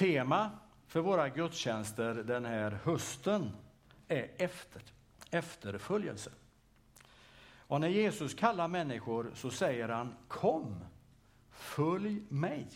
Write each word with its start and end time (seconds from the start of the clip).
Tema 0.00 0.50
för 0.86 1.00
våra 1.00 1.28
gudstjänster 1.28 2.14
den 2.14 2.44
här 2.44 2.70
hösten 2.70 3.50
är 4.08 4.30
efter, 4.36 4.82
efterföljelse. 5.30 6.30
Och 7.56 7.80
när 7.80 7.88
Jesus 7.88 8.34
kallar 8.34 8.68
människor 8.68 9.32
så 9.34 9.50
säger 9.50 9.88
han 9.88 10.14
kom, 10.28 10.84
följ 11.50 12.22
mig. 12.28 12.66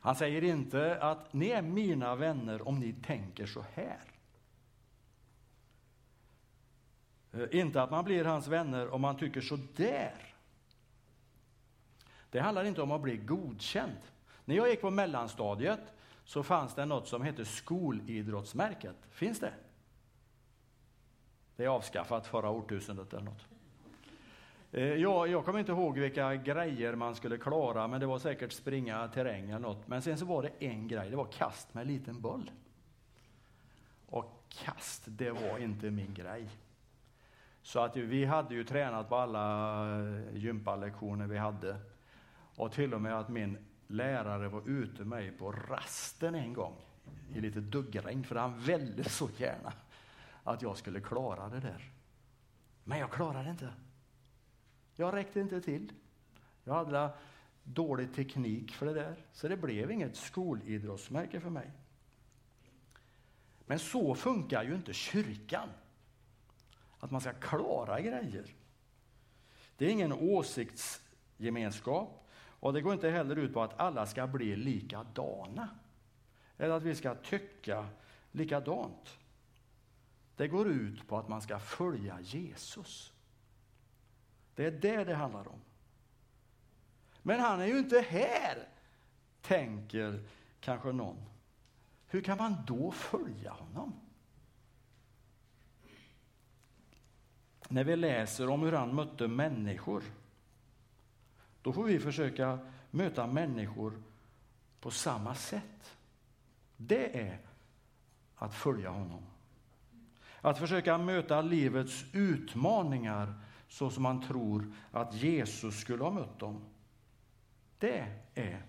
Han 0.00 0.16
säger 0.16 0.44
inte 0.44 0.98
att 1.02 1.32
ni 1.32 1.48
är 1.48 1.62
mina 1.62 2.14
vänner 2.14 2.68
om 2.68 2.80
ni 2.80 2.92
tänker 2.92 3.46
så 3.46 3.64
här. 3.74 4.00
Eh, 7.32 7.60
inte 7.60 7.82
att 7.82 7.90
man 7.90 8.04
blir 8.04 8.24
hans 8.24 8.46
vänner 8.46 8.88
om 8.88 9.00
man 9.00 9.16
tycker 9.16 9.40
så 9.40 9.58
där. 9.76 10.34
Det 12.30 12.40
handlar 12.40 12.64
inte 12.64 12.82
om 12.82 12.90
att 12.90 13.02
bli 13.02 13.16
godkänd. 13.16 13.98
När 14.44 14.54
jag 14.54 14.68
gick 14.68 14.80
på 14.80 14.90
mellanstadiet 14.90 15.80
så 16.24 16.42
fanns 16.42 16.74
det 16.74 16.84
något 16.84 17.08
som 17.08 17.22
hette 17.22 17.44
skolidrottsmärket. 17.44 18.96
Finns 19.10 19.40
det? 19.40 19.52
Det 21.56 21.64
är 21.64 21.68
avskaffat 21.68 22.26
förra 22.26 22.50
årtusendet 22.50 23.12
eller 23.12 23.24
något. 23.24 23.46
Eh, 24.72 24.82
jag, 24.82 25.28
jag 25.28 25.44
kommer 25.44 25.58
inte 25.58 25.72
ihåg 25.72 25.98
vilka 25.98 26.34
grejer 26.34 26.94
man 26.94 27.14
skulle 27.14 27.38
klara, 27.38 27.88
men 27.88 28.00
det 28.00 28.06
var 28.06 28.18
säkert 28.18 28.52
springa 28.52 29.08
terräng 29.08 29.50
eller 29.50 29.58
något. 29.58 29.88
Men 29.88 30.02
sen 30.02 30.18
så 30.18 30.24
var 30.24 30.42
det 30.42 30.50
en 30.58 30.88
grej, 30.88 31.10
det 31.10 31.16
var 31.16 31.32
kast 31.32 31.74
med 31.74 31.82
en 31.82 31.88
liten 31.88 32.20
boll. 32.20 32.50
Och 34.06 34.44
kast, 34.48 35.02
det 35.06 35.30
var 35.30 35.58
inte 35.58 35.90
min 35.90 36.14
grej. 36.14 36.48
Så 37.62 37.80
att 37.80 37.96
vi 37.96 38.24
hade 38.24 38.54
ju 38.54 38.64
tränat 38.64 39.08
på 39.08 39.16
alla 39.16 39.86
gympalektioner 40.32 41.26
vi 41.26 41.38
hade. 41.38 41.76
Och 42.56 42.72
till 42.72 42.94
och 42.94 43.00
med 43.00 43.18
att 43.18 43.28
min 43.28 43.58
lärare 43.86 44.48
var 44.48 44.68
ute 44.68 44.98
med 44.98 45.06
mig 45.06 45.32
på 45.32 45.52
rasten 45.52 46.34
en 46.34 46.52
gång 46.52 46.76
i 47.34 47.40
lite 47.40 47.60
duggregn, 47.60 48.24
för 48.24 48.36
han 48.36 48.60
ville 48.60 49.04
så 49.04 49.28
gärna 49.36 49.72
att 50.44 50.62
jag 50.62 50.76
skulle 50.76 51.00
klara 51.00 51.48
det 51.48 51.60
där. 51.60 51.92
Men 52.84 52.98
jag 52.98 53.10
klarade 53.10 53.50
inte. 53.50 53.72
Jag 54.96 55.14
räckte 55.14 55.40
inte 55.40 55.60
till. 55.60 55.92
Jag 56.64 56.74
hade 56.74 57.10
dålig 57.62 58.14
teknik 58.14 58.72
för 58.72 58.86
det 58.86 58.94
där, 58.94 59.16
så 59.32 59.48
det 59.48 59.56
blev 59.56 59.90
inget 59.90 60.16
skolidrottsmärke 60.16 61.40
för 61.40 61.50
mig. 61.50 61.70
Men 63.66 63.78
så 63.78 64.14
funkar 64.14 64.62
ju 64.62 64.74
inte 64.74 64.92
kyrkan. 64.92 65.68
Att 66.98 67.10
man 67.10 67.20
ska 67.20 67.32
klara 67.32 68.00
grejer. 68.00 68.54
Det 69.76 69.86
är 69.86 69.90
ingen 69.90 70.12
åsiktsgemenskap 70.12 72.23
och 72.64 72.72
det 72.72 72.80
går 72.80 72.92
inte 72.92 73.10
heller 73.10 73.36
ut 73.36 73.54
på 73.54 73.62
att 73.62 73.80
alla 73.80 74.06
ska 74.06 74.26
bli 74.26 74.56
likadana. 74.56 75.68
Eller 76.58 76.74
att 76.74 76.82
vi 76.82 76.94
ska 76.94 77.14
tycka 77.14 77.88
likadant. 78.32 79.18
Det 80.36 80.48
går 80.48 80.68
ut 80.68 81.08
på 81.08 81.18
att 81.18 81.28
man 81.28 81.42
ska 81.42 81.58
följa 81.58 82.20
Jesus. 82.20 83.12
Det 84.54 84.66
är 84.66 84.70
det 84.70 85.04
det 85.04 85.14
handlar 85.14 85.48
om. 85.48 85.60
Men 87.22 87.40
han 87.40 87.60
är 87.60 87.66
ju 87.66 87.78
inte 87.78 88.00
här, 88.00 88.68
tänker 89.40 90.24
kanske 90.60 90.92
någon. 90.92 91.22
Hur 92.06 92.22
kan 92.22 92.38
man 92.38 92.56
då 92.66 92.90
följa 92.90 93.50
honom? 93.52 93.92
När 97.68 97.84
vi 97.84 97.96
läser 97.96 98.48
om 98.48 98.62
hur 98.62 98.72
han 98.72 98.94
mötte 98.94 99.28
människor, 99.28 100.02
då 101.64 101.72
får 101.72 101.84
vi 101.84 102.00
försöka 102.00 102.58
möta 102.90 103.26
människor 103.26 104.02
på 104.80 104.90
samma 104.90 105.34
sätt. 105.34 105.96
Det 106.76 107.20
är 107.20 107.38
att 108.36 108.54
följa 108.54 108.90
honom. 108.90 109.22
Att 110.40 110.58
försöka 110.58 110.98
möta 110.98 111.40
livets 111.40 112.04
utmaningar 112.12 113.34
så 113.68 113.90
som 113.90 114.02
man 114.02 114.22
tror 114.26 114.72
att 114.90 115.14
Jesus 115.14 115.80
skulle 115.80 116.04
ha 116.04 116.10
mött 116.10 116.38
dem. 116.38 116.64
Det 117.78 118.06
är 118.34 118.62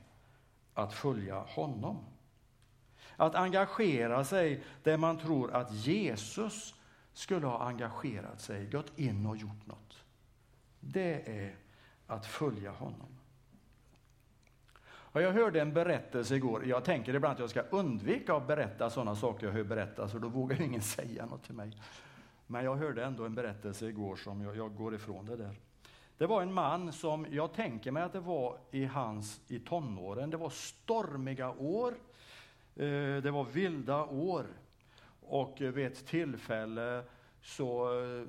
att 0.74 0.94
följa 0.94 1.40
honom. 1.40 2.06
Att 3.16 3.36
engagera 3.36 4.24
sig 4.24 4.64
där 4.84 4.98
man 4.98 5.18
tror 5.18 5.52
att 5.52 5.74
Jesus 5.74 6.75
skulle 7.14 7.48
ha 7.48 7.68
engagerat 7.68 8.42
sig, 8.42 8.66
gått 8.66 9.00
in 9.00 9.25
och 9.25 9.38
gjort 9.38 9.66
något. 9.66 10.03
Det 10.80 11.40
är 11.46 11.65
att 12.08 12.26
följa 12.26 12.72
honom. 12.72 13.08
Och 14.88 15.22
jag 15.22 15.32
hörde 15.32 15.62
en 15.62 15.74
berättelse 15.74 16.36
igår. 16.36 16.66
Jag 16.66 16.84
tänker 16.84 17.16
ibland 17.16 17.34
att 17.34 17.40
jag 17.40 17.50
ska 17.50 17.62
undvika 17.62 18.36
att 18.36 18.48
berätta 18.48 18.90
sådana 18.90 19.16
saker 19.16 19.46
jag 19.46 19.54
hör 19.54 19.64
berättas, 19.64 20.12
för 20.12 20.20
då 20.20 20.28
vågar 20.28 20.62
ingen 20.62 20.82
säga 20.98 21.26
något 21.26 21.44
till 21.44 21.56
mig. 21.56 21.78
Men 22.48 22.66
jag 22.66 22.76
hörde 22.76 23.06
ändå 23.06 23.26
en 23.26 23.36
berättelse 23.36 23.86
igår 23.86 24.16
som 24.16 24.42
jag, 24.42 24.58
jag 24.58 24.76
går 24.76 24.96
ifrån 24.96 25.26
det 25.26 25.36
där. 25.36 25.56
Det 26.18 26.26
var 26.26 26.42
en 26.42 26.54
man 26.54 26.94
som, 26.94 27.26
jag 27.30 27.54
tänker 27.54 27.92
mig 27.92 28.04
att 28.04 28.14
det 28.14 28.20
var 28.20 28.58
i 28.72 28.86
hans 28.86 29.42
i 29.48 29.60
tonåren, 29.60 30.30
det 30.30 30.38
var 30.38 30.50
stormiga 30.50 31.52
år, 31.52 31.94
eh, 32.76 33.18
det 33.24 33.32
var 33.32 33.44
vilda 33.44 34.06
år. 34.06 34.46
Och 35.28 35.56
vid 35.62 35.86
ett 35.86 36.08
tillfälle 36.08 37.04
så, 37.42 38.00
eh, 38.00 38.28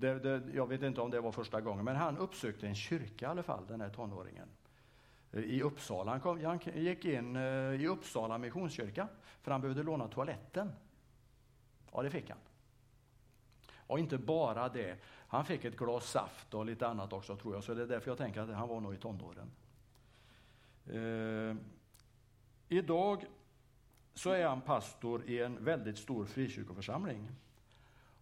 det, 0.00 0.18
det, 0.18 0.42
jag 0.54 0.66
vet 0.66 0.82
inte 0.82 1.00
om 1.00 1.10
det 1.10 1.20
var 1.20 1.32
första 1.32 1.60
gången, 1.60 1.84
men 1.84 1.96
han 1.96 2.18
uppsökte 2.18 2.66
en 2.66 2.74
kyrka 2.74 3.26
i 3.26 3.28
alla 3.28 3.42
fall, 3.42 3.66
den 3.66 3.80
här 3.80 3.90
tonåringen. 3.90 4.48
Eh, 5.32 5.40
I 5.40 5.62
Uppsala. 5.62 6.10
Han, 6.10 6.20
kom, 6.20 6.44
han 6.44 6.58
gick 6.74 7.04
in 7.04 7.36
eh, 7.36 7.42
i 7.82 7.86
Uppsala 7.86 8.38
missionskyrka, 8.38 9.08
för 9.42 9.50
han 9.50 9.60
behövde 9.60 9.82
låna 9.82 10.08
toaletten. 10.08 10.72
Ja, 11.92 12.02
det 12.02 12.10
fick 12.10 12.30
han. 12.30 12.38
Och 13.86 13.98
inte 13.98 14.18
bara 14.18 14.68
det, 14.68 14.98
han 15.28 15.44
fick 15.44 15.64
ett 15.64 15.76
glas 15.76 16.10
saft 16.10 16.54
och 16.54 16.66
lite 16.66 16.86
annat 16.86 17.12
också 17.12 17.36
tror 17.36 17.54
jag, 17.54 17.64
så 17.64 17.74
det 17.74 17.82
är 17.82 17.86
därför 17.86 18.10
jag 18.10 18.18
tänker 18.18 18.40
att 18.40 18.54
han 18.54 18.68
var 18.68 18.80
nog 18.80 18.94
i 18.94 18.98
tonåren. 18.98 19.50
Eh, 20.86 21.56
idag 22.68 23.24
så 24.14 24.30
är 24.30 24.46
han 24.46 24.60
pastor 24.60 25.24
i 25.24 25.42
en 25.42 25.64
väldigt 25.64 25.98
stor 25.98 26.24
frikyrkoförsamling. 26.24 27.28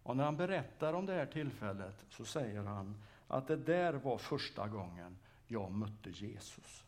Och 0.05 0.17
när 0.17 0.23
han 0.23 0.37
berättar 0.37 0.93
om 0.93 1.05
det 1.05 1.13
här 1.13 1.25
tillfället 1.25 2.05
så 2.09 2.25
säger 2.25 2.63
han 2.63 2.95
att 3.27 3.47
det 3.47 3.55
där 3.55 3.93
var 3.93 4.17
första 4.17 4.67
gången 4.67 5.17
jag 5.47 5.71
mötte 5.71 6.09
Jesus. 6.09 6.83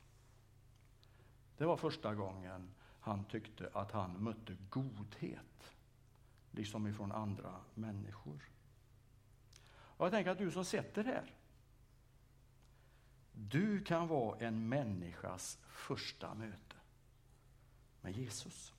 Det 1.57 1.65
var 1.65 1.77
första 1.77 2.15
gången 2.15 2.69
han 2.99 3.23
tyckte 3.23 3.69
att 3.73 3.91
han 3.91 4.23
mötte 4.23 4.57
godhet, 4.69 5.75
liksom 6.51 6.87
ifrån 6.87 7.11
andra 7.11 7.55
människor. 7.73 8.49
Och 9.69 10.05
jag 10.05 10.11
tänker 10.11 10.31
att 10.31 10.37
du 10.37 10.51
som 10.51 10.65
sitter 10.65 11.03
här, 11.03 11.33
du 13.31 13.83
kan 13.83 14.07
vara 14.07 14.39
en 14.39 14.69
människas 14.69 15.59
första 15.67 16.33
möte 16.33 16.75
med 18.01 18.17
Jesus. 18.17 18.73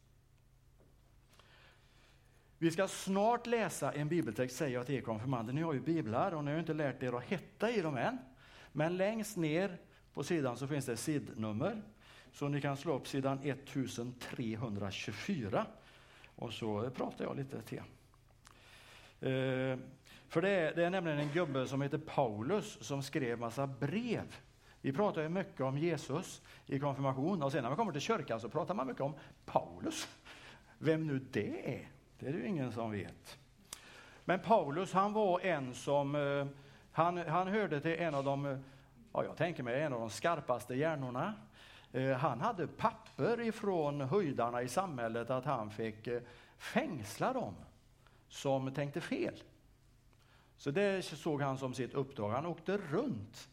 Vi 2.60 2.70
ska 2.70 2.88
snart 2.88 3.46
läsa 3.46 3.92
en 3.92 4.08
bibeltext, 4.08 4.56
säger 4.56 4.74
jag 4.74 4.86
till 4.86 4.94
er 4.94 5.00
konfirmander. 5.00 5.52
Ni 5.52 5.62
har 5.62 5.72
ju 5.72 5.80
biblar 5.80 6.32
och 6.32 6.44
ni 6.44 6.52
har 6.52 6.58
inte 6.58 6.74
lärt 6.74 7.02
er 7.02 7.12
att 7.12 7.24
hetta 7.24 7.70
i 7.70 7.80
dem 7.80 7.96
än. 7.96 8.18
Men 8.72 8.96
längst 8.96 9.36
ner 9.36 9.78
på 10.14 10.24
sidan 10.24 10.56
så 10.56 10.66
finns 10.66 10.86
det 10.86 10.96
sidnummer. 10.96 11.82
Så 12.32 12.48
ni 12.48 12.60
kan 12.60 12.76
slå 12.76 12.96
upp 12.96 13.08
sidan 13.08 13.38
1324. 13.42 15.66
Och 16.36 16.52
så 16.52 16.90
pratar 16.90 17.24
jag 17.24 17.36
lite 17.36 17.62
till. 17.62 17.82
Eh, 19.20 19.78
för 20.28 20.42
det 20.42 20.50
är, 20.50 20.74
det 20.74 20.84
är 20.84 20.90
nämligen 20.90 21.18
en 21.18 21.32
gubbe 21.32 21.66
som 21.66 21.82
heter 21.82 21.98
Paulus 21.98 22.78
som 22.80 23.02
skrev 23.02 23.38
massa 23.38 23.66
brev. 23.66 24.36
Vi 24.80 24.92
pratar 24.92 25.22
ju 25.22 25.28
mycket 25.28 25.60
om 25.60 25.78
Jesus 25.78 26.42
i 26.66 26.78
konfirmation 26.78 27.42
och 27.42 27.52
sen 27.52 27.62
när 27.62 27.70
man 27.70 27.76
kommer 27.76 27.92
till 27.92 28.00
kyrkan 28.00 28.40
så 28.40 28.48
pratar 28.48 28.74
man 28.74 28.86
mycket 28.86 29.02
om 29.02 29.14
Paulus. 29.44 30.08
Vem 30.78 31.06
nu 31.06 31.18
det 31.32 31.74
är, 31.74 31.88
det 32.18 32.26
är 32.26 32.32
det 32.32 32.38
ju 32.38 32.46
ingen 32.46 32.72
som 32.72 32.90
vet. 32.90 33.38
Men 34.24 34.40
Paulus 34.40 34.92
han 34.92 35.12
var 35.12 35.40
en 35.40 35.74
som, 35.74 36.14
eh, 36.14 36.46
han, 36.92 37.18
han 37.18 37.48
hörde 37.48 37.80
till 37.80 37.98
en 37.98 38.14
av 38.14 38.24
de, 38.24 38.46
eh, 38.46 38.58
ja 39.12 39.24
jag 39.24 39.36
tänker 39.36 39.62
mig 39.62 39.82
en 39.82 39.92
av 39.92 40.00
de 40.00 40.10
skarpaste 40.10 40.74
hjärnorna. 40.74 41.34
Eh, 41.92 42.12
han 42.12 42.40
hade 42.40 42.66
papper 42.66 43.40
ifrån 43.40 44.00
höjdarna 44.00 44.62
i 44.62 44.68
samhället 44.68 45.30
att 45.30 45.44
han 45.44 45.70
fick 45.70 46.08
fängsla 46.56 47.32
dem 47.32 47.54
som 48.28 48.74
tänkte 48.74 49.00
fel. 49.00 49.42
Så 50.56 50.70
det 50.70 51.04
såg 51.04 51.42
han 51.42 51.58
som 51.58 51.74
sitt 51.74 51.94
uppdrag. 51.94 52.30
Han 52.30 52.46
åkte 52.46 52.76
runt 52.76 53.48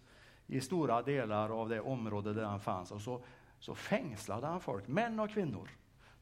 i 0.48 0.62
stora 0.62 1.02
delar 1.02 1.62
av 1.62 1.70
det 1.70 1.82
område 1.82 2.34
där 2.34 2.44
han 2.44 2.60
fanns 2.60 2.92
och 2.92 3.02
så, 3.02 3.24
så 3.60 3.76
fängslade 3.76 4.48
han 4.48 4.62
folk, 4.62 4.88
män 4.88 5.20
och 5.20 5.30
kvinnor, 5.30 5.70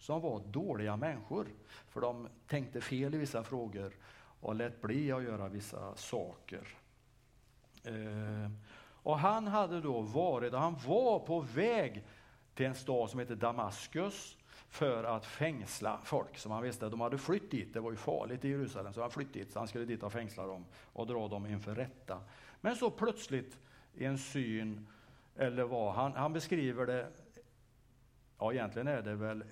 som 0.03 0.21
var 0.21 0.39
dåliga 0.39 0.97
människor. 0.97 1.47
För 1.89 2.01
de 2.01 2.27
tänkte 2.47 2.81
fel 2.81 3.15
i 3.15 3.17
vissa 3.17 3.43
frågor 3.43 3.93
och 4.39 4.55
lät 4.55 4.81
bli 4.81 5.11
att 5.11 5.23
göra 5.23 5.47
vissa 5.47 5.95
saker. 5.95 6.67
Eh, 7.83 8.51
och 9.03 9.19
han 9.19 9.47
hade 9.47 9.81
då 9.81 10.01
varit, 10.01 10.53
och 10.53 10.59
han 10.59 10.75
var 10.87 11.19
på 11.19 11.39
väg 11.39 12.03
till 12.53 12.65
en 12.65 12.75
stad 12.75 13.09
som 13.09 13.19
heter 13.19 13.35
Damaskus 13.35 14.37
för 14.69 15.03
att 15.03 15.25
fängsla 15.25 15.99
folk 16.03 16.37
som 16.37 16.51
han 16.51 16.63
visste. 16.63 16.89
De 16.89 17.01
hade 17.01 17.17
flytt 17.17 17.51
dit, 17.51 17.73
det 17.73 17.79
var 17.79 17.91
ju 17.91 17.97
farligt 17.97 18.45
i 18.45 18.49
Jerusalem, 18.49 18.93
så 18.93 19.01
han 19.01 19.11
flytt 19.11 19.33
dit, 19.33 19.51
så 19.51 19.59
han 19.59 19.67
skulle 19.67 19.85
dit 19.85 20.03
och 20.03 20.11
fängsla 20.11 20.47
dem 20.47 20.65
och 20.93 21.07
dra 21.07 21.27
dem 21.27 21.45
inför 21.45 21.75
rätta. 21.75 22.21
Men 22.61 22.75
så 22.75 22.91
plötsligt 22.91 23.57
i 23.93 24.05
en 24.05 24.17
syn, 24.17 24.87
eller 25.35 25.63
vad, 25.63 25.93
han, 25.93 26.13
han 26.13 26.33
beskriver 26.33 26.85
det, 26.85 27.11
ja 28.39 28.53
egentligen 28.53 28.87
är 28.87 29.01
det 29.01 29.15
väl 29.15 29.43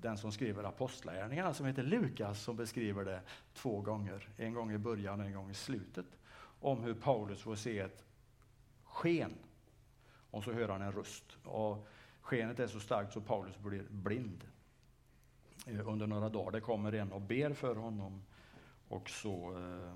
den 0.00 0.18
som 0.18 0.32
skriver 0.32 0.64
Apostlagärningarna 0.64 1.54
som 1.54 1.66
heter 1.66 1.82
Lukas 1.82 2.42
som 2.42 2.56
beskriver 2.56 3.04
det 3.04 3.20
två 3.54 3.80
gånger, 3.80 4.28
en 4.36 4.54
gång 4.54 4.72
i 4.72 4.78
början 4.78 5.20
och 5.20 5.26
en 5.26 5.34
gång 5.34 5.50
i 5.50 5.54
slutet, 5.54 6.06
om 6.60 6.82
hur 6.82 6.94
Paulus 6.94 7.42
får 7.42 7.54
se 7.54 7.78
ett 7.78 8.04
sken 8.84 9.34
och 10.30 10.44
så 10.44 10.52
hör 10.52 10.68
han 10.68 10.82
en 10.82 10.92
röst. 10.92 11.36
Och 11.44 11.88
skenet 12.20 12.60
är 12.60 12.66
så 12.66 12.80
starkt 12.80 13.12
så 13.12 13.20
Paulus 13.20 13.58
blir 13.58 13.84
blind 13.90 14.44
eh, 15.66 15.88
under 15.88 16.06
några 16.06 16.28
dagar. 16.28 16.50
Det 16.50 16.60
kommer 16.60 16.92
en 16.92 17.12
och 17.12 17.20
ber 17.20 17.52
för 17.52 17.74
honom 17.74 18.22
och 18.88 19.10
så, 19.10 19.58
eh, 19.58 19.94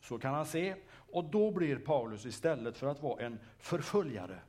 så 0.00 0.18
kan 0.18 0.34
han 0.34 0.46
se. 0.46 0.76
Och 0.90 1.24
då 1.24 1.50
blir 1.50 1.78
Paulus 1.78 2.26
istället 2.26 2.76
för 2.76 2.86
att 2.86 3.02
vara 3.02 3.26
en 3.26 3.38
förföljare 3.58 4.40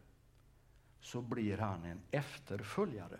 så 1.00 1.22
blir 1.22 1.58
han 1.58 1.86
en 1.86 2.02
efterföljare. 2.12 3.20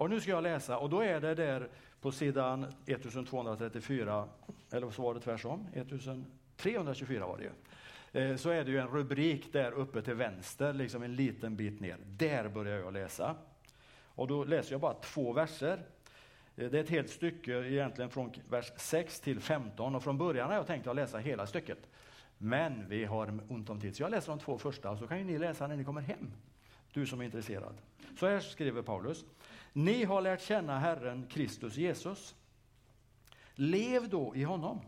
Och 0.00 0.10
nu 0.10 0.20
ska 0.20 0.30
jag 0.30 0.42
läsa, 0.42 0.78
och 0.78 0.90
då 0.90 1.00
är 1.00 1.20
det 1.20 1.34
där 1.34 1.68
på 2.00 2.12
sidan 2.12 2.64
1234, 2.86 4.28
eller 4.70 4.90
så 4.90 5.02
var 5.02 5.14
det 5.14 5.20
tvärtom, 5.20 5.66
1324 5.72 7.26
var 7.26 7.38
det 7.38 7.44
ju. 7.44 7.50
Eh, 8.22 8.36
så 8.36 8.50
är 8.50 8.64
det 8.64 8.70
ju 8.70 8.78
en 8.78 8.88
rubrik 8.88 9.52
där 9.52 9.72
uppe 9.72 10.02
till 10.02 10.14
vänster, 10.14 10.72
liksom 10.72 11.02
en 11.02 11.16
liten 11.16 11.56
bit 11.56 11.80
ner. 11.80 11.96
Där 12.06 12.48
börjar 12.48 12.78
jag 12.78 12.92
läsa. 12.92 13.36
Och 14.04 14.28
då 14.28 14.44
läser 14.44 14.72
jag 14.72 14.80
bara 14.80 14.94
två 14.94 15.32
verser. 15.32 15.82
Eh, 16.56 16.70
det 16.70 16.78
är 16.78 16.84
ett 16.84 16.90
helt 16.90 17.10
stycke 17.10 17.52
egentligen 17.52 18.10
från 18.10 18.32
vers 18.50 18.72
6 18.76 19.20
till 19.20 19.40
15 19.40 19.94
och 19.94 20.02
från 20.02 20.18
början 20.18 20.48
har 20.48 20.56
jag 20.56 20.66
tänkt 20.66 20.86
att 20.86 20.96
läsa 20.96 21.18
hela 21.18 21.46
stycket. 21.46 21.88
Men 22.38 22.88
vi 22.88 23.04
har 23.04 23.38
ont 23.48 23.70
om 23.70 23.80
tid, 23.80 23.96
så 23.96 24.02
jag 24.02 24.10
läser 24.10 24.32
de 24.32 24.38
två 24.38 24.58
första 24.58 24.90
och 24.90 24.98
så 24.98 25.06
kan 25.06 25.18
ju 25.18 25.24
ni 25.24 25.38
läsa 25.38 25.66
när 25.66 25.76
ni 25.76 25.84
kommer 25.84 26.00
hem. 26.00 26.32
Du 26.92 27.06
som 27.06 27.20
är 27.20 27.24
intresserad. 27.24 27.74
Så 28.18 28.26
här 28.26 28.40
skriver 28.40 28.82
Paulus. 28.82 29.24
Ni 29.72 30.04
har 30.04 30.20
lärt 30.20 30.42
känna 30.42 30.78
Herren 30.78 31.26
Kristus 31.26 31.76
Jesus. 31.76 32.34
Lev 33.54 34.08
då 34.08 34.36
i 34.36 34.42
honom 34.42 34.80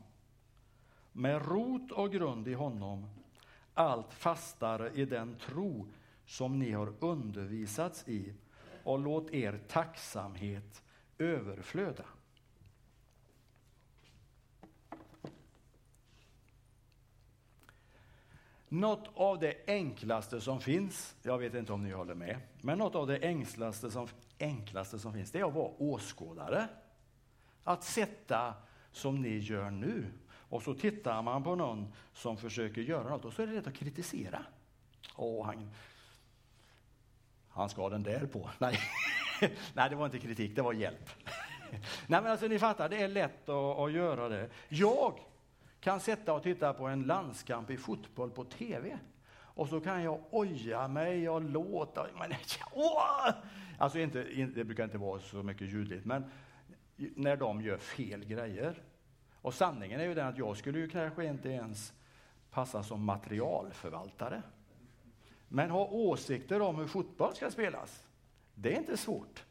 med 1.13 1.49
rot 1.49 1.93
och 1.93 2.13
grund 2.13 2.49
i 2.49 2.55
honom, 2.55 3.11
allt 3.75 4.13
fastare 4.13 4.91
i 4.95 5.05
den 5.05 5.37
tro 5.37 5.87
som 6.27 6.59
ni 6.59 6.73
har 6.73 6.95
undervisats 7.01 8.09
i 8.09 8.35
och 8.85 8.99
låt 8.99 9.31
er 9.31 9.61
tacksamhet 9.69 10.83
överflöda. 11.19 12.05
Något 18.73 19.11
av 19.15 19.39
det 19.39 19.55
enklaste 19.67 20.41
som 20.41 20.61
finns, 20.61 21.15
jag 21.23 21.39
vet 21.39 21.55
inte 21.55 21.73
om 21.73 21.83
ni 21.83 21.91
håller 21.91 22.15
med, 22.15 22.39
men 22.61 22.79
något 22.79 22.95
av 22.95 23.07
det 23.07 23.19
enklaste 23.23 23.91
som, 23.91 24.09
enklaste 24.39 24.99
som 24.99 25.13
finns, 25.13 25.31
det 25.31 25.41
är 25.41 25.45
att 25.45 25.55
vara 25.55 25.73
åskådare. 25.79 26.69
Att 27.65 27.85
sätta 27.85 28.55
som 28.93 29.23
ni 29.23 29.39
gör 29.39 29.71
nu 29.71 30.05
och 30.29 30.63
så 30.63 30.75
tittar 30.75 31.23
man 31.23 31.45
på 31.45 31.55
någon 31.55 31.93
som 32.13 32.37
försöker 32.37 32.81
göra 32.81 33.09
något 33.09 33.25
och 33.25 33.33
så 33.33 33.43
är 33.43 33.47
det 33.47 33.53
lätt 33.53 33.67
att 33.67 33.75
kritisera. 33.75 34.45
Åh, 35.17 35.47
han, 35.47 35.71
han 37.49 37.69
ska 37.69 37.83
ha 37.83 37.89
den 37.89 38.03
där 38.03 38.27
på. 38.27 38.51
Nej. 38.59 38.79
Nej, 39.75 39.91
det 39.91 39.97
var 39.97 40.05
inte 40.05 40.19
kritik, 40.19 40.57
det 40.57 40.63
var 40.63 40.73
hjälp. 40.73 41.11
Nej, 42.07 42.23
men 42.23 42.27
alltså 42.27 42.47
ni 42.47 42.59
fattar, 42.59 42.89
det 42.89 43.03
är 43.03 43.09
lätt 43.09 43.49
att, 43.49 43.79
att 43.79 43.93
göra 43.93 44.29
det. 44.29 44.51
Jag 44.69 45.19
kan 45.83 46.01
sätta 46.01 46.33
och 46.33 46.43
titta 46.43 46.73
på 46.73 46.87
en 46.87 47.03
landskamp 47.03 47.71
i 47.71 47.77
fotboll 47.77 48.31
på 48.31 48.45
TV. 48.45 48.99
Och 49.35 49.69
så 49.69 49.81
kan 49.81 50.03
jag 50.03 50.21
oja 50.31 50.89
mig 50.89 51.29
och 51.29 51.43
låta. 51.43 52.07
Men, 52.19 52.33
åh! 52.73 53.31
Alltså 53.79 53.99
inte, 53.99 54.23
det 54.55 54.65
brukar 54.65 54.85
inte 54.85 54.99
vara 54.99 55.21
så 55.21 55.43
mycket 55.43 55.69
ljudligt, 55.69 56.05
men 56.05 56.25
när 56.97 57.37
de 57.37 57.63
gör 57.63 57.79
fel 57.79 58.25
grejer. 58.25 58.83
Och 59.35 59.55
sanningen 59.55 60.01
är 60.01 60.05
ju 60.05 60.15
den 60.15 60.27
att 60.27 60.39
jag 60.39 60.57
skulle 60.57 60.79
ju 60.79 60.89
kanske 60.89 61.25
inte 61.25 61.49
ens 61.49 61.93
passa 62.51 62.83
som 62.83 63.05
materialförvaltare. 63.05 64.43
Men 65.49 65.71
ha 65.71 65.87
åsikter 65.87 66.61
om 66.61 66.77
hur 66.77 66.87
fotboll 66.87 67.35
ska 67.35 67.51
spelas, 67.51 68.07
det 68.55 68.75
är 68.75 68.79
inte 68.79 68.97
svårt 68.97 69.45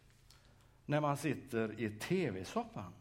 när 0.86 1.02
man 1.02 1.18
sitter 1.18 1.80
i 1.80 1.90
tv-soffan. 1.90 2.94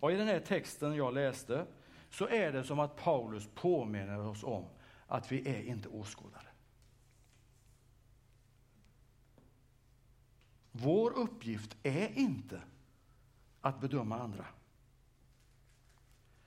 Och 0.00 0.12
I 0.12 0.16
den 0.16 0.28
här 0.28 0.40
texten 0.40 0.94
jag 0.94 1.14
läste 1.14 1.66
så 2.10 2.28
är 2.28 2.52
det 2.52 2.64
som 2.64 2.80
att 2.80 2.96
Paulus 2.96 3.48
påminner 3.54 4.26
oss 4.26 4.44
om 4.44 4.64
att 5.06 5.32
vi 5.32 5.48
är 5.48 5.62
inte 5.62 5.88
åskådare. 5.88 6.46
Vår 10.72 11.10
uppgift 11.10 11.76
är 11.82 12.18
inte 12.18 12.60
att 13.60 13.80
bedöma 13.80 14.18
andra. 14.18 14.46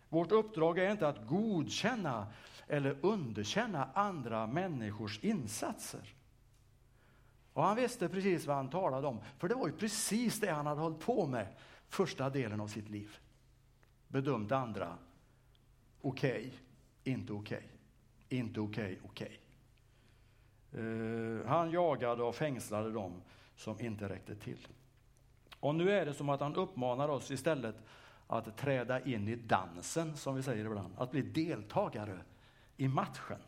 Vårt 0.09 0.31
uppdrag 0.31 0.79
är 0.79 0.91
inte 0.91 1.07
att 1.07 1.27
godkänna 1.27 2.27
eller 2.67 2.97
underkänna 3.01 3.89
andra 3.94 4.47
människors 4.47 5.23
insatser. 5.23 6.13
Och 7.53 7.63
han 7.63 7.75
visste 7.75 8.09
precis 8.09 8.45
vad 8.45 8.55
han 8.55 8.69
talade 8.69 9.07
om, 9.07 9.19
för 9.38 9.47
det 9.47 9.55
var 9.55 9.67
ju 9.67 9.73
precis 9.73 10.39
det 10.39 10.51
han 10.51 10.65
hade 10.65 10.81
hållit 10.81 10.99
på 10.99 11.27
med 11.27 11.55
första 11.88 12.29
delen 12.29 12.61
av 12.61 12.67
sitt 12.67 12.89
liv 12.89 13.17
bedömde 14.07 14.57
andra, 14.57 14.98
okej, 16.01 16.38
okay, 16.38 16.51
inte 17.13 17.33
okej, 17.33 17.57
okay. 17.57 18.39
inte 18.39 18.59
okej, 18.59 19.00
okay, 19.04 19.09
okej. 19.09 19.39
Uh, 20.75 21.45
han 21.45 21.71
jagade 21.71 22.24
och 22.24 22.36
fängslade 22.36 22.92
dem 22.92 23.21
som 23.56 23.80
inte 23.80 24.09
räckte 24.09 24.36
till. 24.36 24.68
Och 25.59 25.75
nu 25.75 25.92
är 25.92 26.06
det 26.06 26.13
som 26.13 26.30
att 26.30 26.39
han 26.39 26.56
uppmanar 26.56 27.09
oss 27.09 27.31
istället 27.31 27.75
att 28.27 28.57
träda 28.57 29.06
in 29.06 29.27
i 29.27 29.36
dansen, 29.36 30.18
som 30.18 30.36
vi 30.36 30.44
säger 30.44 30.65
ibland. 30.65 30.94
Att 30.98 31.12
bli 31.12 31.21
deltagare 31.21 32.19
i 32.77 32.88
matchen. 32.88 33.39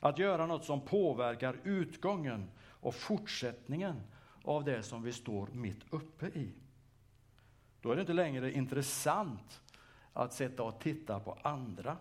Att 0.00 0.18
göra 0.18 0.46
något 0.46 0.64
som 0.64 0.80
påverkar 0.80 1.56
utgången 1.64 2.50
och 2.60 2.94
fortsättningen 2.94 4.00
av 4.44 4.64
det 4.64 4.82
som 4.82 5.02
vi 5.02 5.12
står 5.12 5.48
mitt 5.52 5.80
uppe 5.90 6.26
i. 6.26 6.52
Då 7.82 7.90
är 7.90 7.94
det 7.94 8.00
inte 8.00 8.12
längre 8.12 8.52
intressant 8.52 9.62
att 10.12 10.32
sätta 10.32 10.62
och 10.62 10.80
titta 10.80 11.20
på 11.20 11.38
andra. 11.42 11.96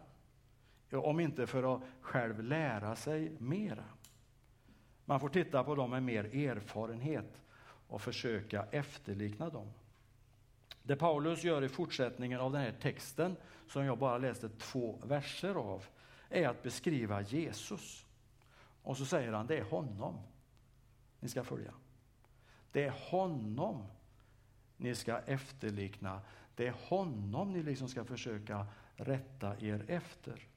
Om 0.92 1.20
inte 1.20 1.48
för 1.48 1.76
att 1.76 1.82
själv 2.02 2.44
lära 2.44 2.96
sig 2.96 3.32
mera. 3.40 3.84
Man 5.06 5.20
får 5.20 5.30
titta 5.30 5.64
på 5.64 5.76
dem 5.76 5.90
med 5.90 6.04
mer 6.04 6.36
erfarenhet 6.36 7.42
och 7.88 8.02
försöka 8.02 8.66
efterlikna 8.72 9.50
dem. 9.50 9.72
Det 10.84 10.96
Paulus 10.96 11.44
gör 11.44 11.64
i 11.64 11.70
fortsättningen 11.70 12.40
av 12.40 12.52
den 12.52 12.62
här 12.62 12.76
texten, 12.82 13.36
som 13.68 13.86
jag 13.86 13.98
bara 13.98 14.18
läste 14.18 14.50
två 14.50 15.00
verser 15.04 15.56
av, 15.56 15.86
är 16.30 16.48
att 16.48 16.64
beskriva 16.64 17.22
Jesus. 17.22 18.06
Och 18.84 18.98
så 18.98 19.06
säger 19.06 19.34
han, 19.34 19.48
det 19.48 19.58
är 19.58 19.64
honom 19.64 20.20
ni 21.20 21.30
ska 21.30 21.44
följa. 21.44 21.74
Det 22.72 22.84
är 22.84 22.94
honom 23.10 23.86
ni 24.82 24.96
ska 24.96 25.18
efterlikna. 25.18 26.22
Det 26.56 26.68
är 26.68 26.74
honom 26.88 27.54
ni 27.54 27.64
liksom 27.64 27.88
ska 27.88 28.04
försöka 28.04 28.66
rätta 28.96 29.56
er 29.60 29.86
efter. 29.88 30.48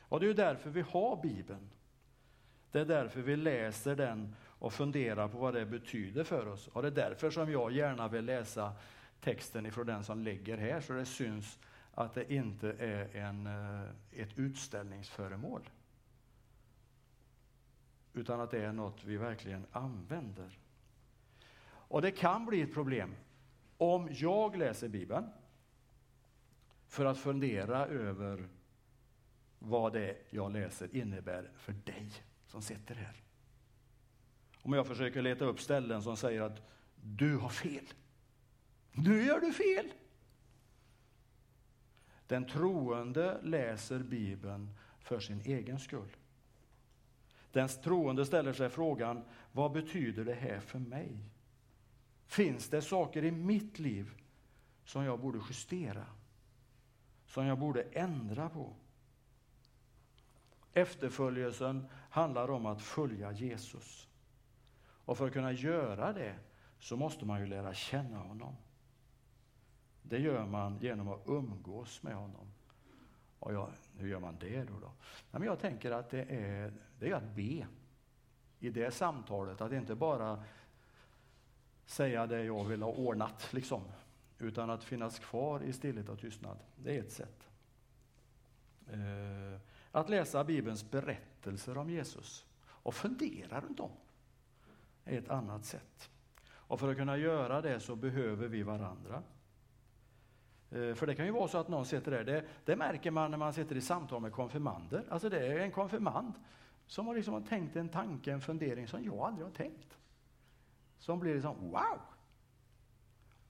Och 0.00 0.20
det 0.20 0.26
är 0.26 0.34
därför 0.34 0.70
vi 0.70 0.80
har 0.80 1.22
Bibeln. 1.22 1.70
Det 2.72 2.80
är 2.80 2.84
därför 2.84 3.22
vi 3.22 3.36
läser 3.36 3.96
den 3.96 4.34
och 4.40 4.72
funderar 4.72 5.28
på 5.28 5.38
vad 5.38 5.54
det 5.54 5.66
betyder 5.66 6.24
för 6.24 6.46
oss. 6.46 6.68
Och 6.68 6.82
det 6.82 6.88
är 6.88 6.92
därför 6.92 7.30
som 7.30 7.52
jag 7.52 7.72
gärna 7.72 8.08
vill 8.08 8.24
läsa 8.24 8.72
texten 9.20 9.66
ifrån 9.66 9.86
den 9.86 10.04
som 10.04 10.22
ligger 10.22 10.58
här 10.58 10.80
så 10.80 10.92
det 10.92 11.06
syns 11.06 11.58
att 11.94 12.14
det 12.14 12.32
inte 12.32 12.72
är 12.72 13.16
en, 13.16 13.46
eh, 13.46 13.90
ett 14.22 14.38
utställningsföremål. 14.38 15.70
Utan 18.12 18.40
att 18.40 18.50
det 18.50 18.64
är 18.64 18.72
något 18.72 19.04
vi 19.04 19.16
verkligen 19.16 19.66
använder. 19.72 20.58
Och 21.64 22.02
det 22.02 22.10
kan 22.10 22.46
bli 22.46 22.62
ett 22.62 22.74
problem 22.74 23.14
om 23.82 24.08
jag 24.12 24.56
läser 24.56 24.88
Bibeln 24.88 25.30
för 26.86 27.04
att 27.04 27.18
fundera 27.18 27.86
över 27.86 28.48
vad 29.58 29.92
det 29.92 30.16
jag 30.30 30.52
läser 30.52 30.96
innebär 30.96 31.50
för 31.56 31.72
dig 31.72 32.12
som 32.46 32.62
sitter 32.62 32.94
här. 32.94 33.22
Om 34.62 34.72
jag 34.72 34.86
försöker 34.86 35.22
leta 35.22 35.44
upp 35.44 35.60
ställen 35.60 36.02
som 36.02 36.16
säger 36.16 36.40
att 36.40 36.62
du 36.94 37.36
har 37.36 37.48
fel. 37.48 37.84
Nu 38.92 39.24
gör 39.24 39.40
du 39.40 39.52
fel. 39.52 39.92
Den 42.26 42.46
troende 42.46 43.40
läser 43.42 43.98
Bibeln 43.98 44.70
för 44.98 45.20
sin 45.20 45.40
egen 45.40 45.78
skull. 45.78 46.16
Den 47.52 47.68
troende 47.68 48.26
ställer 48.26 48.52
sig 48.52 48.70
frågan, 48.70 49.24
vad 49.52 49.72
betyder 49.72 50.24
det 50.24 50.34
här 50.34 50.60
för 50.60 50.78
mig? 50.78 51.18
Finns 52.32 52.68
det 52.68 52.82
saker 52.82 53.24
i 53.24 53.30
mitt 53.30 53.78
liv 53.78 54.10
som 54.84 55.04
jag 55.04 55.20
borde 55.20 55.40
justera? 55.48 56.06
Som 57.26 57.46
jag 57.46 57.58
borde 57.58 57.82
ändra 57.82 58.48
på? 58.48 58.72
Efterföljelsen 60.72 61.88
handlar 62.10 62.50
om 62.50 62.66
att 62.66 62.82
följa 62.82 63.32
Jesus. 63.32 64.08
Och 65.04 65.18
för 65.18 65.26
att 65.26 65.32
kunna 65.32 65.52
göra 65.52 66.12
det 66.12 66.38
så 66.78 66.96
måste 66.96 67.24
man 67.24 67.40
ju 67.40 67.46
lära 67.46 67.74
känna 67.74 68.18
honom. 68.18 68.56
Det 70.02 70.18
gör 70.18 70.46
man 70.46 70.78
genom 70.80 71.08
att 71.08 71.22
umgås 71.26 72.02
med 72.02 72.14
honom. 72.14 72.52
Och 73.38 73.54
jag, 73.54 73.70
hur 73.96 74.08
gör 74.08 74.20
man 74.20 74.36
det 74.40 74.64
då? 74.64 74.80
då? 74.80 74.92
Men 75.30 75.42
jag 75.42 75.58
tänker 75.58 75.90
att 75.90 76.10
det 76.10 76.22
är, 76.22 76.72
det 76.98 77.10
är 77.10 77.14
att 77.14 77.34
be 77.36 77.66
i 78.58 78.70
det 78.70 78.94
samtalet, 78.94 79.60
att 79.60 79.72
inte 79.72 79.94
bara 79.94 80.44
säga 81.92 82.26
det 82.26 82.44
jag 82.44 82.64
vill 82.64 82.82
ha 82.82 82.90
ordnat, 82.90 83.48
liksom, 83.52 83.82
utan 84.38 84.70
att 84.70 84.84
finnas 84.84 85.18
kvar 85.18 85.62
i 85.62 85.72
stillhet 85.72 86.08
och 86.08 86.18
tystnad. 86.18 86.58
Det 86.76 86.96
är 86.96 87.00
ett 87.00 87.12
sätt. 87.12 87.48
Eh, 88.86 89.60
att 89.92 90.08
läsa 90.08 90.44
Bibelns 90.44 90.90
berättelser 90.90 91.78
om 91.78 91.90
Jesus 91.90 92.46
och 92.64 92.94
fundera 92.94 93.60
runt 93.60 93.78
dem 93.78 93.90
är 95.04 95.18
ett 95.18 95.28
annat 95.28 95.64
sätt. 95.64 96.10
Och 96.50 96.80
för 96.80 96.90
att 96.90 96.96
kunna 96.96 97.16
göra 97.16 97.60
det 97.60 97.80
så 97.80 97.96
behöver 97.96 98.48
vi 98.48 98.62
varandra. 98.62 99.22
Eh, 100.70 100.94
för 100.94 101.06
det 101.06 101.14
kan 101.14 101.26
ju 101.26 101.32
vara 101.32 101.48
så 101.48 101.58
att 101.58 101.68
någon 101.68 101.86
sitter 101.86 102.10
där, 102.10 102.24
det, 102.24 102.44
det 102.64 102.76
märker 102.76 103.10
man 103.10 103.30
när 103.30 103.38
man 103.38 103.52
sitter 103.52 103.76
i 103.76 103.80
samtal 103.80 104.22
med 104.22 104.32
konfirmander. 104.32 105.04
Alltså 105.08 105.28
det 105.28 105.46
är 105.46 105.58
en 105.58 105.72
konfirmand 105.72 106.32
som 106.86 107.06
har 107.06 107.14
liksom 107.14 107.44
tänkt 107.44 107.76
en 107.76 107.88
tanke, 107.88 108.32
en 108.32 108.40
fundering 108.40 108.88
som 108.88 109.04
jag 109.04 109.18
aldrig 109.18 109.46
har 109.46 109.52
tänkt. 109.52 109.98
Som 111.02 111.20
blir 111.20 111.34
liksom 111.34 111.70
wow! 111.70 112.00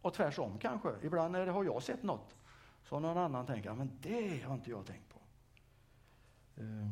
Och 0.00 0.14
tvärsom 0.14 0.58
kanske. 0.58 0.94
Ibland 1.02 1.36
är 1.36 1.46
det 1.46 1.52
har 1.52 1.64
jag 1.64 1.82
sett 1.82 2.02
något 2.02 2.34
så 2.84 3.00
någon 3.00 3.18
annan 3.18 3.46
tänker 3.46 3.74
men 3.74 3.90
det 4.02 4.44
har 4.44 4.54
inte 4.54 4.70
jag 4.70 4.86
tänkt 4.86 5.08
på. 5.08 5.18
Eh, 6.56 6.88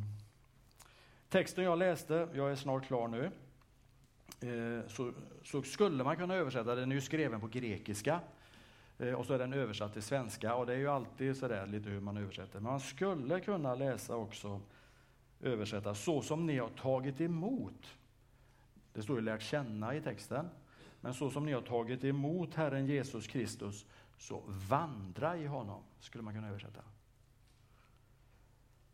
texten 1.29 1.63
jag 1.63 1.79
läste, 1.79 2.27
jag 2.33 2.51
är 2.51 2.55
snart 2.55 2.85
klar 2.85 3.07
nu, 3.07 3.31
eh, 4.49 4.87
så, 4.87 5.13
så 5.43 5.61
skulle 5.61 6.03
man 6.03 6.17
kunna 6.17 6.35
översätta, 6.35 6.75
den 6.75 6.91
är 6.91 6.95
ju 6.95 7.01
skriven 7.01 7.41
på 7.41 7.47
grekiska, 7.47 8.19
Eh, 9.01 9.13
och 9.13 9.25
så 9.25 9.33
är 9.33 9.39
den 9.39 9.53
översatt 9.53 9.93
till 9.93 10.01
svenska 10.01 10.55
och 10.55 10.65
det 10.65 10.73
är 10.73 10.77
ju 10.77 10.87
alltid 10.87 11.37
sådär 11.37 11.67
lite 11.67 11.89
hur 11.89 11.99
man 11.99 12.17
översätter. 12.17 12.53
Men 12.53 12.63
man 12.63 12.79
skulle 12.79 13.39
kunna 13.39 13.75
läsa 13.75 14.15
också, 14.15 14.61
översätta 15.41 15.95
så 15.95 16.21
som 16.21 16.45
ni 16.45 16.57
har 16.57 16.69
tagit 16.69 17.21
emot. 17.21 17.97
Det 18.93 19.01
står 19.01 19.15
ju 19.15 19.21
lärt 19.21 19.41
känna 19.41 19.95
i 19.95 20.01
texten. 20.01 20.49
Men 21.01 21.13
så 21.13 21.29
som 21.29 21.45
ni 21.45 21.53
har 21.53 21.61
tagit 21.61 22.03
emot 22.03 22.55
Herren 22.55 22.85
Jesus 22.85 23.27
Kristus, 23.27 23.85
så 24.17 24.43
vandra 24.47 25.37
i 25.37 25.45
honom, 25.45 25.83
skulle 25.99 26.23
man 26.23 26.33
kunna 26.33 26.49
översätta. 26.49 26.81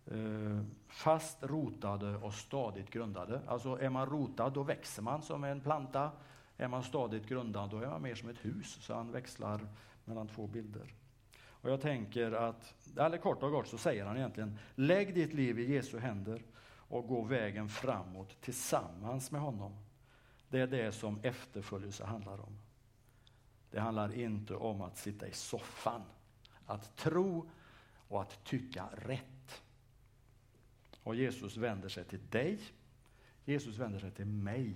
Eh, 0.06 0.62
fast 0.88 1.44
rotade 1.44 2.18
och 2.18 2.34
stadigt 2.34 2.92
grundade. 2.92 3.42
Alltså 3.48 3.80
är 3.82 3.90
man 3.90 4.10
rotad, 4.10 4.54
då 4.54 4.64
växer 4.64 5.02
man 5.02 5.22
som 5.22 5.44
en 5.44 5.62
planta. 5.62 6.12
Är 6.58 6.68
man 6.68 6.84
stadigt 6.84 7.28
grundad, 7.28 7.70
då 7.70 7.78
är 7.78 7.88
man 7.88 8.02
mer 8.02 8.16
som 8.16 8.30
ett 8.30 8.46
hus. 8.46 8.78
Så 8.82 8.94
han 8.94 9.12
växlar 9.12 9.68
mellan 10.06 10.28
två 10.28 10.48
bilder. 10.48 10.94
Och 11.62 11.70
jag 11.70 11.82
tänker 11.82 12.32
att, 12.32 12.76
eller 12.98 13.18
kort 13.18 13.44
och 13.44 13.52
gott 13.52 13.68
så 13.68 13.78
säger 13.78 14.06
han 14.06 14.18
egentligen, 14.18 14.60
lägg 14.76 15.16
ditt 15.16 15.34
liv 15.34 15.60
i 15.60 15.74
Jesu 15.74 16.00
händer 16.00 16.44
och 16.90 17.08
gå 17.08 17.22
vägen 17.22 17.70
framåt 17.70 18.42
tillsammans 18.42 19.32
med 19.32 19.42
honom. 19.42 19.87
Det 20.50 20.60
är 20.60 20.68
det 20.68 20.92
som 20.92 21.20
efterföljelse 21.24 22.06
handlar 22.06 22.40
om. 22.40 22.58
Det 23.72 23.80
handlar 23.80 24.14
inte 24.14 24.56
om 24.56 24.82
att 24.82 24.98
sitta 24.98 25.28
i 25.28 25.32
soffan, 25.32 26.02
att 26.66 26.96
tro 26.96 27.50
och 28.08 28.22
att 28.22 28.44
tycka 28.44 28.90
rätt. 28.94 29.64
Och 31.04 31.16
Jesus 31.16 31.58
vänder 31.58 31.90
sig 31.90 32.04
till 32.04 32.30
dig, 32.30 32.60
Jesus 33.46 33.78
vänder 33.78 34.00
sig 34.00 34.12
till 34.12 34.26
mig 34.26 34.76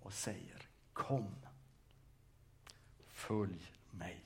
och 0.00 0.12
säger 0.12 0.68
Kom, 0.92 1.34
följ 3.08 3.72
mig. 3.90 4.24